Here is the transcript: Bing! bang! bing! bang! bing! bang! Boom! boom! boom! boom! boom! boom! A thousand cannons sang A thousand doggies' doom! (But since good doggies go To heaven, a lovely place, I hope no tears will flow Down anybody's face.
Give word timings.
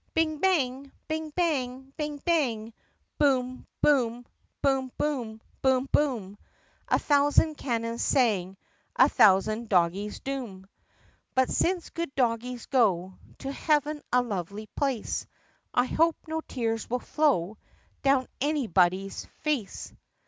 Bing! 0.15 0.39
bang! 0.39 0.91
bing! 1.07 1.29
bang! 1.29 1.93
bing! 1.95 2.17
bang! 2.25 2.73
Boom! 3.19 3.67
boom! 3.83 4.25
boom! 4.63 4.91
boom! 4.97 5.37
boom! 5.61 5.89
boom! 5.91 6.37
A 6.87 6.97
thousand 6.97 7.53
cannons 7.53 8.01
sang 8.01 8.57
A 8.95 9.07
thousand 9.07 9.69
doggies' 9.69 10.19
doom! 10.19 10.67
(But 11.35 11.49
since 11.51 11.91
good 11.91 12.15
doggies 12.15 12.65
go 12.65 13.13
To 13.45 13.51
heaven, 13.51 14.01
a 14.11 14.23
lovely 14.23 14.65
place, 14.65 15.27
I 15.71 15.85
hope 15.85 16.15
no 16.27 16.41
tears 16.47 16.89
will 16.89 16.97
flow 16.97 17.59
Down 18.01 18.25
anybody's 18.41 19.25
face. 19.43 19.93